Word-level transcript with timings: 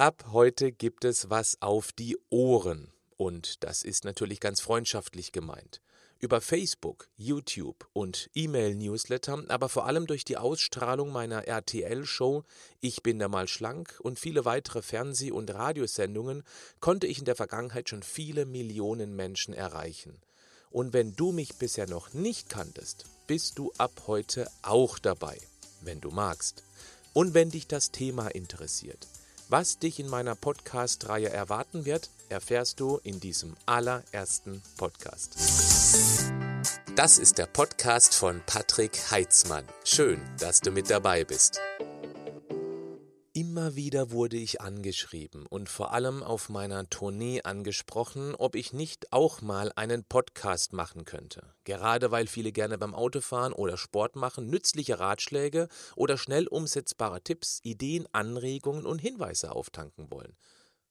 Ab 0.00 0.28
heute 0.32 0.72
gibt 0.72 1.04
es 1.04 1.28
was 1.28 1.60
auf 1.60 1.92
die 1.92 2.16
Ohren. 2.30 2.90
Und 3.18 3.62
das 3.62 3.82
ist 3.82 4.06
natürlich 4.06 4.40
ganz 4.40 4.62
freundschaftlich 4.62 5.30
gemeint. 5.30 5.82
Über 6.20 6.40
Facebook, 6.40 7.06
YouTube 7.18 7.86
und 7.92 8.30
E-Mail-Newsletter, 8.32 9.44
aber 9.48 9.68
vor 9.68 9.84
allem 9.84 10.06
durch 10.06 10.24
die 10.24 10.38
Ausstrahlung 10.38 11.12
meiner 11.12 11.46
RTL-Show 11.46 12.44
Ich 12.80 13.02
bin 13.02 13.18
da 13.18 13.28
mal 13.28 13.46
schlank 13.46 14.00
und 14.00 14.18
viele 14.18 14.46
weitere 14.46 14.80
Fernseh- 14.80 15.32
und 15.32 15.52
Radiosendungen 15.52 16.44
konnte 16.80 17.06
ich 17.06 17.18
in 17.18 17.26
der 17.26 17.36
Vergangenheit 17.36 17.90
schon 17.90 18.02
viele 18.02 18.46
Millionen 18.46 19.14
Menschen 19.14 19.52
erreichen. 19.52 20.16
Und 20.70 20.94
wenn 20.94 21.14
du 21.14 21.30
mich 21.30 21.56
bisher 21.56 21.86
noch 21.86 22.14
nicht 22.14 22.48
kanntest, 22.48 23.04
bist 23.26 23.58
du 23.58 23.70
ab 23.76 24.04
heute 24.06 24.50
auch 24.62 24.98
dabei, 24.98 25.36
wenn 25.82 26.00
du 26.00 26.10
magst. 26.10 26.64
Und 27.12 27.34
wenn 27.34 27.50
dich 27.50 27.66
das 27.66 27.90
Thema 27.90 28.28
interessiert. 28.28 29.06
Was 29.52 29.80
dich 29.80 29.98
in 29.98 30.08
meiner 30.08 30.36
Podcast-Reihe 30.36 31.28
erwarten 31.28 31.84
wird, 31.84 32.08
erfährst 32.28 32.78
du 32.78 33.00
in 33.02 33.18
diesem 33.18 33.56
allerersten 33.66 34.62
Podcast. 34.76 35.34
Das 36.94 37.18
ist 37.18 37.36
der 37.36 37.46
Podcast 37.46 38.14
von 38.14 38.42
Patrick 38.46 39.10
Heitzmann. 39.10 39.64
Schön, 39.84 40.20
dass 40.38 40.60
du 40.60 40.70
mit 40.70 40.88
dabei 40.88 41.24
bist. 41.24 41.60
Immer 43.40 43.74
wieder 43.74 44.10
wurde 44.10 44.36
ich 44.36 44.60
angeschrieben 44.60 45.46
und 45.46 45.70
vor 45.70 45.94
allem 45.94 46.22
auf 46.22 46.50
meiner 46.50 46.90
Tournee 46.90 47.40
angesprochen, 47.40 48.34
ob 48.34 48.54
ich 48.54 48.74
nicht 48.74 49.14
auch 49.14 49.40
mal 49.40 49.72
einen 49.76 50.04
Podcast 50.04 50.74
machen 50.74 51.06
könnte. 51.06 51.54
Gerade 51.64 52.10
weil 52.10 52.26
viele 52.26 52.52
gerne 52.52 52.76
beim 52.76 52.94
Autofahren 52.94 53.54
oder 53.54 53.78
Sport 53.78 54.14
machen 54.14 54.50
nützliche 54.50 55.00
Ratschläge 55.00 55.68
oder 55.96 56.18
schnell 56.18 56.48
umsetzbare 56.48 57.22
Tipps, 57.22 57.60
Ideen, 57.62 58.06
Anregungen 58.12 58.84
und 58.84 58.98
Hinweise 58.98 59.52
auftanken 59.52 60.10
wollen. 60.10 60.36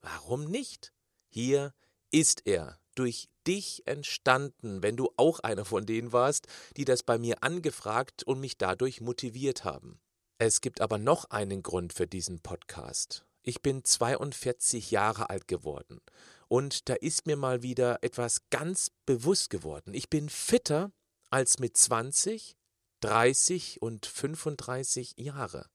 Warum 0.02 0.46
nicht? 0.46 0.92
Hier 1.28 1.76
ist 2.10 2.48
er, 2.48 2.80
durch 2.96 3.30
dich 3.46 3.84
entstanden, 3.86 4.82
wenn 4.82 4.98
du 4.98 5.12
auch 5.18 5.40
einer 5.42 5.66
von 5.66 5.86
denen 5.86 6.14
warst, 6.14 6.48
die 6.78 6.86
das 6.86 7.04
bei 7.04 7.20
mir 7.20 7.44
angefragt 7.44 8.24
und 8.24 8.40
mich 8.40 8.58
dadurch 8.58 9.02
motiviert 9.02 9.66
haben. 9.66 10.00
Es 10.42 10.62
gibt 10.62 10.80
aber 10.80 10.98
noch 10.98 11.26
einen 11.32 11.64
Grund 11.64 11.92
für 11.92 12.08
diesen 12.08 12.40
Podcast. 12.40 13.26
Ich 13.44 13.62
bin 13.62 13.84
42 13.84 14.90
Jahre 14.90 15.30
alt 15.30 15.50
geworden 15.50 16.00
und 16.48 16.88
da 16.88 16.94
ist 16.94 17.28
mir 17.28 17.36
mal 17.36 17.62
wieder 17.62 18.02
etwas 18.04 18.50
ganz 18.50 18.90
bewusst 19.06 19.50
geworden. 19.50 19.94
Ich 19.94 20.10
bin 20.10 20.30
fitter 20.30 20.94
als 21.30 21.60
mit 21.60 21.76
20, 21.76 22.56
30 23.02 23.82
und 23.82 24.06
35 24.06 25.16
Jahre. 25.18 25.66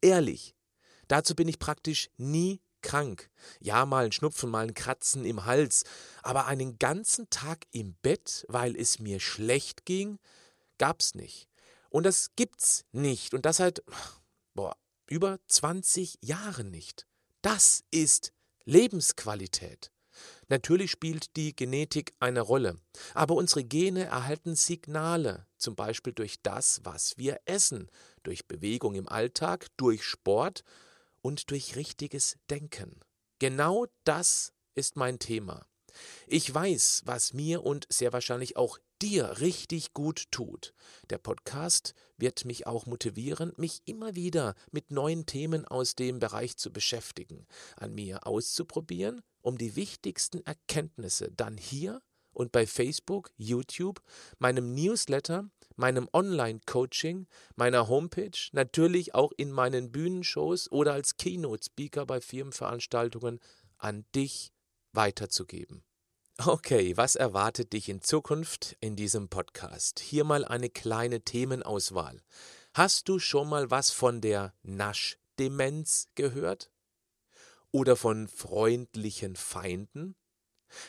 Ehrlich. 0.00 0.56
Dazu 1.06 1.36
bin 1.36 1.46
ich 1.46 1.60
praktisch 1.60 2.10
nie 2.16 2.60
krank. 2.82 3.30
Ja, 3.60 3.86
mal 3.86 4.06
ein 4.06 4.12
Schnupfen, 4.12 4.50
mal 4.50 4.66
ein 4.66 4.74
Kratzen 4.74 5.24
im 5.24 5.44
Hals, 5.44 5.84
aber 6.24 6.46
einen 6.46 6.80
ganzen 6.80 7.30
Tag 7.30 7.64
im 7.70 7.94
Bett, 8.02 8.44
weil 8.48 8.74
es 8.74 8.98
mir 8.98 9.20
schlecht 9.20 9.86
ging, 9.86 10.18
gab's 10.78 11.14
nicht. 11.14 11.49
Und 11.90 12.04
das 12.04 12.30
gibt's 12.36 12.84
nicht. 12.92 13.34
Und 13.34 13.44
das 13.44 13.58
seit 13.58 13.82
boah, 14.54 14.76
über 15.06 15.38
20 15.48 16.18
Jahren 16.22 16.70
nicht. 16.70 17.06
Das 17.42 17.84
ist 17.90 18.32
Lebensqualität. 18.64 19.90
Natürlich 20.48 20.90
spielt 20.90 21.36
die 21.36 21.54
Genetik 21.54 22.14
eine 22.18 22.40
Rolle, 22.40 22.78
aber 23.14 23.34
unsere 23.36 23.64
Gene 23.64 24.04
erhalten 24.04 24.56
Signale, 24.56 25.46
zum 25.56 25.76
Beispiel 25.76 26.12
durch 26.12 26.42
das, 26.42 26.80
was 26.84 27.16
wir 27.16 27.40
essen, 27.44 27.88
durch 28.22 28.46
Bewegung 28.46 28.96
im 28.96 29.08
Alltag, 29.08 29.68
durch 29.76 30.04
Sport 30.04 30.62
und 31.22 31.50
durch 31.50 31.76
richtiges 31.76 32.36
Denken. 32.50 33.00
Genau 33.38 33.86
das 34.04 34.52
ist 34.74 34.96
mein 34.96 35.18
Thema. 35.18 35.64
Ich 36.26 36.52
weiß, 36.52 37.02
was 37.06 37.32
mir 37.32 37.64
und 37.64 37.86
sehr 37.88 38.12
wahrscheinlich 38.12 38.56
auch 38.56 38.78
dir 39.02 39.40
richtig 39.40 39.92
gut 39.92 40.30
tut. 40.30 40.74
Der 41.10 41.18
Podcast 41.18 41.94
wird 42.16 42.44
mich 42.44 42.66
auch 42.66 42.86
motivieren, 42.86 43.52
mich 43.56 43.82
immer 43.84 44.14
wieder 44.14 44.54
mit 44.70 44.90
neuen 44.90 45.26
Themen 45.26 45.64
aus 45.64 45.94
dem 45.94 46.18
Bereich 46.18 46.56
zu 46.56 46.72
beschäftigen, 46.72 47.46
an 47.76 47.94
mir 47.94 48.26
auszuprobieren, 48.26 49.22
um 49.42 49.58
die 49.58 49.76
wichtigsten 49.76 50.44
Erkenntnisse 50.44 51.30
dann 51.32 51.56
hier 51.56 52.02
und 52.32 52.52
bei 52.52 52.66
Facebook, 52.66 53.30
YouTube, 53.36 54.02
meinem 54.38 54.74
Newsletter, 54.74 55.50
meinem 55.76 56.08
Online-Coaching, 56.12 57.26
meiner 57.56 57.88
Homepage, 57.88 58.38
natürlich 58.52 59.14
auch 59.14 59.32
in 59.36 59.50
meinen 59.50 59.90
Bühnenshows 59.90 60.70
oder 60.70 60.92
als 60.92 61.16
Keynote-Speaker 61.16 62.06
bei 62.06 62.20
Firmenveranstaltungen 62.20 63.40
an 63.78 64.04
dich 64.14 64.52
weiterzugeben. 64.92 65.82
Okay, 66.46 66.96
was 66.96 67.16
erwartet 67.16 67.74
dich 67.74 67.90
in 67.90 68.00
Zukunft 68.00 68.74
in 68.80 68.96
diesem 68.96 69.28
Podcast? 69.28 70.00
Hier 70.00 70.24
mal 70.24 70.46
eine 70.46 70.70
kleine 70.70 71.20
Themenauswahl. 71.20 72.22
Hast 72.72 73.10
du 73.10 73.18
schon 73.18 73.50
mal 73.50 73.70
was 73.70 73.90
von 73.90 74.22
der 74.22 74.54
Naschdemenz 74.62 76.08
gehört? 76.14 76.70
Oder 77.72 77.94
von 77.94 78.26
freundlichen 78.26 79.36
Feinden? 79.36 80.16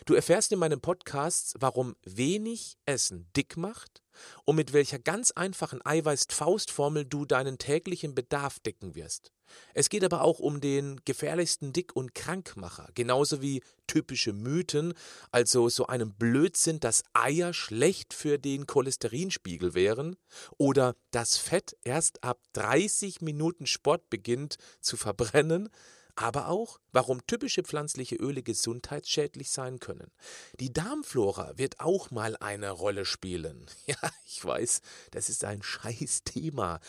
Du 0.05 0.13
erfährst 0.13 0.51
in 0.51 0.59
meinem 0.59 0.81
Podcast, 0.81 1.55
warum 1.59 1.95
wenig 2.03 2.77
Essen 2.85 3.29
dick 3.35 3.57
macht 3.57 4.01
und 4.45 4.55
mit 4.55 4.73
welcher 4.73 4.99
ganz 4.99 5.31
einfachen 5.31 5.83
Eiweiß-Faustformel 5.85 7.05
du 7.05 7.25
deinen 7.25 7.57
täglichen 7.57 8.15
Bedarf 8.15 8.59
decken 8.59 8.95
wirst. 8.95 9.31
Es 9.73 9.89
geht 9.89 10.03
aber 10.03 10.21
auch 10.21 10.39
um 10.39 10.61
den 10.61 11.01
gefährlichsten 11.05 11.73
Dick- 11.73 11.95
und 11.95 12.15
Krankmacher, 12.15 12.89
genauso 12.93 13.41
wie 13.41 13.61
typische 13.87 14.33
Mythen, 14.33 14.93
also 15.31 15.67
so 15.69 15.87
einen 15.87 16.13
Blödsinn, 16.13 16.79
dass 16.79 17.03
Eier 17.13 17.53
schlecht 17.53 18.13
für 18.13 18.37
den 18.39 18.65
Cholesterinspiegel 18.65 19.73
wären 19.73 20.15
oder 20.57 20.95
dass 21.11 21.37
Fett 21.37 21.75
erst 21.83 22.23
ab 22.23 22.39
30 22.53 23.21
Minuten 23.21 23.65
Sport 23.65 24.09
beginnt 24.09 24.55
zu 24.79 24.95
verbrennen, 24.95 25.69
aber 26.15 26.47
auch, 26.47 26.79
warum 26.91 27.25
typische 27.27 27.63
pflanzliche 27.63 28.15
Öle 28.15 28.43
gesundheitsschädlich 28.43 29.51
sein 29.51 29.79
können. 29.79 30.11
Die 30.59 30.73
Darmflora 30.73 31.57
wird 31.57 31.79
auch 31.79 32.11
mal 32.11 32.35
eine 32.37 32.71
Rolle 32.71 33.05
spielen. 33.05 33.65
Ja, 33.85 33.97
ich 34.25 34.43
weiß, 34.43 34.81
das 35.11 35.29
ist 35.29 35.43
ein 35.43 35.63
scheiß 35.63 36.23
Thema, 36.23 36.79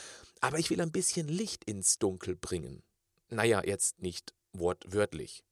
aber 0.41 0.59
ich 0.59 0.71
will 0.71 0.81
ein 0.81 0.93
bisschen 0.93 1.27
Licht 1.27 1.65
ins 1.65 1.99
Dunkel 1.99 2.37
bringen. 2.37 2.83
Naja, 3.29 3.63
jetzt 3.65 4.01
nicht 4.01 4.35
wortwörtlich. 4.53 5.43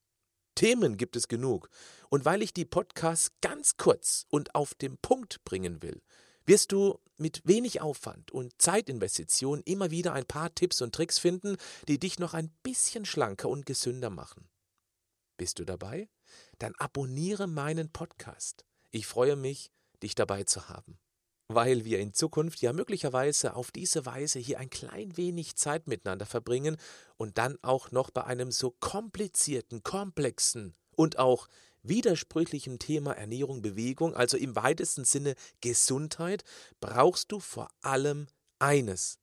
Themen 0.55 0.97
gibt 0.97 1.17
es 1.17 1.29
genug, 1.29 1.71
und 2.11 2.25
weil 2.25 2.43
ich 2.43 2.53
die 2.53 2.65
Podcasts 2.65 3.33
ganz 3.41 3.77
kurz 3.77 4.27
und 4.29 4.55
auf 4.55 4.75
den 4.75 4.99
Punkt 4.99 5.43
bringen 5.45 5.83
will, 5.83 6.03
wirst 6.51 6.73
du 6.73 6.99
mit 7.17 7.43
wenig 7.47 7.81
Aufwand 7.81 8.33
und 8.33 8.61
Zeitinvestition 8.61 9.63
immer 9.67 9.93
wieder 9.93 10.15
ein 10.15 10.27
paar 10.27 10.53
Tipps 10.53 10.83
und 10.83 10.93
Tricks 10.93 11.17
finden, 11.17 11.57
die 11.87 12.01
dich 12.01 12.19
noch 12.19 12.35
ein 12.35 12.51
bisschen 12.65 13.05
schlanker 13.05 13.49
und 13.49 13.67
gesünder 13.67 14.11
machen. 14.11 14.49
Bist 15.37 15.61
du 15.61 15.65
dabei? 15.65 16.09
Dann 16.59 16.75
abonniere 16.77 17.47
meinen 17.47 17.93
Podcast. 17.93 18.65
Ich 18.91 19.07
freue 19.07 19.37
mich, 19.37 19.71
dich 20.03 20.17
dabei 20.17 20.43
zu 20.43 20.69
haben. 20.69 20.99
Weil 21.47 21.85
wir 21.85 22.01
in 22.01 22.15
Zukunft 22.15 22.61
ja 22.63 22.73
möglicherweise 22.73 23.55
auf 23.55 23.71
diese 23.71 24.05
Weise 24.05 24.41
hier 24.41 24.59
ein 24.59 24.71
klein 24.71 25.17
wenig 25.17 25.55
Zeit 25.55 25.87
miteinander 25.87 26.27
verbringen 26.27 26.79
und 27.17 27.39
dann 27.39 27.59
auch 27.63 27.93
noch 27.93 28.11
bei 28.11 28.25
einem 28.25 28.51
so 28.51 28.73
komplizierten, 28.73 29.85
komplexen 29.85 30.75
und 30.97 31.17
auch 31.17 31.47
widersprüchlichen 31.83 32.79
Thema 32.79 33.13
Ernährung, 33.13 33.63
Bewegung, 33.63 34.15
also 34.15 34.37
im 34.37 34.57
weitesten 34.57 35.05
Sinne 35.05 35.35
Gesundheit, 35.61 36.45
brauchst 36.81 37.33
du 37.33 37.41
vor 37.41 37.71
allem 37.81 38.29
eines 38.59 39.19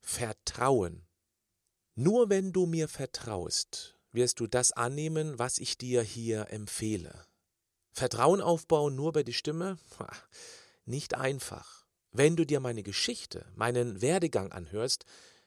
Vertrauen. 0.00 1.06
Nur 1.94 2.28
wenn 2.28 2.52
du 2.52 2.66
mir 2.66 2.88
vertraust, 2.88 3.98
wirst 4.12 4.40
du 4.40 4.46
das 4.46 4.72
annehmen, 4.72 5.38
was 5.38 5.58
ich 5.58 5.78
dir 5.78 6.02
hier 6.02 6.50
empfehle. 6.50 7.26
Vertrauen 7.92 8.40
aufbauen 8.40 8.94
nur 8.94 9.12
bei 9.12 9.22
die 9.22 9.32
Stimme? 9.32 9.78
Nicht 10.84 11.14
einfach. 11.14 11.86
Wenn 12.12 12.36
du 12.36 12.44
dir 12.46 12.60
meine 12.60 12.82
Geschichte, 12.82 13.50
meinen 13.54 14.00
Werdegang 14.00 14.52
anhörst, 14.52 15.04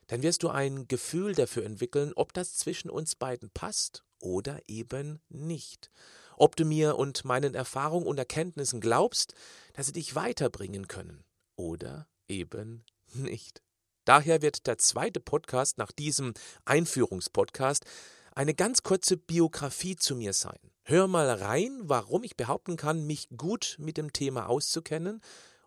dann 0.10 0.24
wirst 0.24 0.42
du 0.44 0.50
ein 0.50 0.88
Gefühl 0.88 1.36
dafür 1.36 1.64
entwickeln, 1.64 2.12
ob 2.16 2.34
das 2.34 2.56
zwischen 2.58 2.90
uns 2.90 3.16
beiden 3.16 3.52
passt 3.52 4.04
oder 4.20 4.60
eben 4.68 5.22
nicht. 5.30 5.92
Ob 6.36 6.56
du 6.56 6.66
mir 6.66 6.98
und 6.98 7.26
meinen 7.26 7.54
Erfahrungen 7.54 8.08
und 8.08 8.18
Erkenntnissen 8.18 8.82
glaubst, 8.82 9.36
dass 9.74 9.86
sie 9.86 9.94
dich 9.94 10.16
weiterbringen 10.16 10.88
können 10.88 11.24
oder 11.56 12.08
eben 12.28 12.84
nicht. 13.14 13.62
Daher 14.04 14.42
wird 14.42 14.66
der 14.66 14.80
zweite 14.80 15.20
Podcast 15.20 15.78
nach 15.78 15.92
diesem 15.92 16.34
Einführungspodcast 16.66 17.86
eine 18.34 18.56
ganz 18.56 18.82
kurze 18.82 19.16
Biografie 19.16 19.96
zu 19.96 20.16
mir 20.16 20.34
sein. 20.34 20.60
Hör 20.82 21.08
mal 21.08 21.30
rein, 21.30 21.82
warum 21.84 22.24
ich 22.24 22.36
behaupten 22.36 22.78
kann, 22.78 23.06
mich 23.06 23.28
gut 23.38 23.76
mit 23.78 23.98
dem 23.98 24.12
Thema 24.12 24.48
auszukennen 24.48 25.22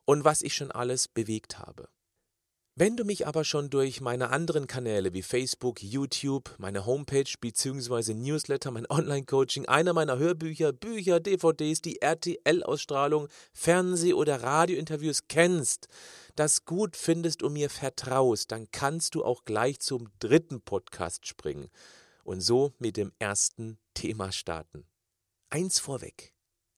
und 0.04 0.24
was 0.24 0.42
ich 0.42 0.56
schon 0.56 0.72
alles 0.72 1.06
bewegt 1.06 1.60
habe. 1.60 1.88
Wenn 2.74 2.96
du 2.96 3.04
mich 3.04 3.26
aber 3.26 3.44
schon 3.44 3.68
durch 3.68 4.00
meine 4.00 4.30
anderen 4.30 4.66
Kanäle 4.66 5.12
wie 5.12 5.20
Facebook, 5.20 5.82
YouTube, 5.82 6.54
meine 6.56 6.86
Homepage 6.86 7.30
bzw. 7.38 8.14
Newsletter, 8.14 8.70
mein 8.70 8.86
Online-Coaching, 8.90 9.66
einer 9.66 9.92
meiner 9.92 10.16
Hörbücher, 10.16 10.72
Bücher, 10.72 11.20
DVDs, 11.20 11.82
die 11.82 12.00
RTL-Ausstrahlung, 12.00 13.28
Fernseh- 13.52 14.14
oder 14.14 14.42
Radiointerviews 14.42 15.28
kennst, 15.28 15.88
das 16.34 16.64
gut 16.64 16.96
findest 16.96 17.42
und 17.42 17.52
mir 17.52 17.68
vertraust, 17.68 18.50
dann 18.52 18.70
kannst 18.70 19.16
du 19.16 19.22
auch 19.22 19.44
gleich 19.44 19.78
zum 19.80 20.08
dritten 20.18 20.62
Podcast 20.62 21.26
springen 21.26 21.68
und 22.24 22.40
so 22.40 22.72
mit 22.78 22.96
dem 22.96 23.12
ersten 23.18 23.76
Thema 23.92 24.32
starten. 24.32 24.86
Eins 25.50 25.78
vorweg. 25.78 26.32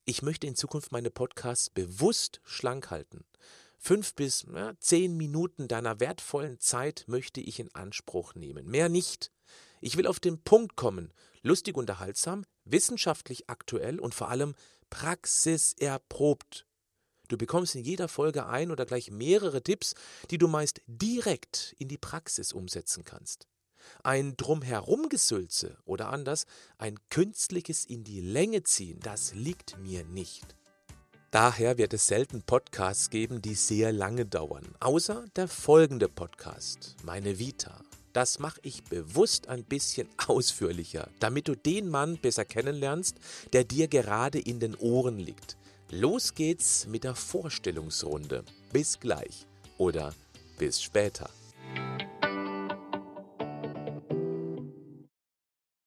Ich 0.07 0.23
möchte 0.23 0.49
in 0.49 0.57
Zukunft 0.57 0.91
meine 0.91 1.11
Podcasts 1.11 1.71
bewusst 1.71 2.41
schlank 2.43 2.91
halten. 2.91 3.25
Fünf 3.87 4.15
bis 4.15 4.47
ja, 4.51 4.73
zehn 4.81 5.15
Minuten 5.15 5.69
deiner 5.69 6.01
wertvollen 6.01 6.59
Zeit 6.59 7.05
möchte 7.07 7.43
ich 7.43 7.61
in 7.61 7.69
Anspruch 7.75 8.35
nehmen. 8.35 8.67
Mehr 8.67 8.89
nicht. 8.89 9.31
Ich 9.83 9.99
will 9.99 10.07
auf 10.07 10.21
den 10.21 10.43
Punkt 10.43 10.75
kommen. 10.75 11.13
Lustig, 11.43 11.77
unterhaltsam, 11.77 12.47
wissenschaftlich 12.65 13.51
aktuell 13.51 14.01
und 14.01 14.15
vor 14.15 14.31
allem 14.31 14.55
praxiserprobt. 14.89 16.65
Du 17.29 17.37
bekommst 17.37 17.75
in 17.75 17.85
jeder 17.85 18.09
Folge 18.09 18.47
ein 18.47 18.71
oder 18.71 18.87
gleich 18.87 19.11
mehrere 19.11 19.63
Tipps, 19.63 19.93
die 20.31 20.39
du 20.39 20.49
meist 20.49 20.81
direkt 20.87 21.77
in 21.79 21.89
die 21.89 21.99
Praxis 21.99 22.55
umsetzen 22.55 23.05
kannst. 23.05 23.49
Ein 24.03 24.35
Drumherumgesülze 24.39 25.77
oder 25.85 26.09
anders, 26.09 26.47
ein 26.79 26.99
künstliches 27.11 27.85
in 27.85 28.03
die 28.03 28.23
Länge 28.23 28.63
ziehen, 28.63 28.99
das 29.01 29.35
liegt 29.35 29.77
mir 29.77 30.07
nicht. 30.07 30.57
Daher 31.35 31.79
wird 31.79 31.93
es 31.93 32.07
selten 32.07 32.43
Podcasts 32.43 33.11
geben, 33.11 33.43
die 33.43 33.57
sehr 33.57 33.91
lange 33.91 34.25
dauern, 34.25 34.73
außer 34.79 35.25
der 35.35 35.49
folgende 35.49 36.09
Podcast, 36.09 36.95
meine 37.03 37.41
Vita. 37.41 37.83
Das 38.13 38.39
mache 38.39 38.61
ich 38.63 38.85
bewusst 38.85 39.49
ein 39.49 39.65
bisschen 39.65 40.09
ausführlicher, 40.29 41.09
damit 41.19 41.49
du 41.49 41.57
den 41.57 41.89
Mann 41.89 42.19
besser 42.19 42.45
kennenlernst, 42.45 43.17
der 43.53 43.65
dir 43.65 43.89
gerade 43.89 44.39
in 44.39 44.61
den 44.61 44.77
Ohren 44.77 45.19
liegt. 45.19 45.57
Los 45.91 46.37
geht's 46.37 46.87
mit 46.87 47.03
der 47.03 47.17
Vorstellungsrunde. 47.17 48.45
Bis 48.73 49.01
gleich 49.01 49.45
oder 49.77 50.15
bis 50.57 50.81
später. 50.81 51.29